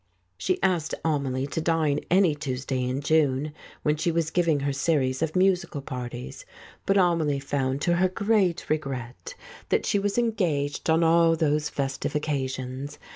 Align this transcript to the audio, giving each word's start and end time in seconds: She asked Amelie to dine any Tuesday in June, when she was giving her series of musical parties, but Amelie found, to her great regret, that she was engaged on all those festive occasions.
She 0.35 0.57
asked 0.63 0.95
Amelie 1.05 1.45
to 1.45 1.61
dine 1.61 1.99
any 2.09 2.33
Tuesday 2.33 2.83
in 2.89 3.01
June, 3.01 3.53
when 3.83 3.97
she 3.97 4.11
was 4.11 4.31
giving 4.31 4.61
her 4.61 4.73
series 4.73 5.21
of 5.21 5.35
musical 5.35 5.79
parties, 5.79 6.43
but 6.87 6.97
Amelie 6.97 7.37
found, 7.39 7.81
to 7.83 7.97
her 7.97 8.09
great 8.09 8.67
regret, 8.67 9.35
that 9.69 9.85
she 9.85 9.99
was 9.99 10.17
engaged 10.17 10.89
on 10.89 11.03
all 11.03 11.35
those 11.35 11.69
festive 11.69 12.15
occasions. 12.15 12.97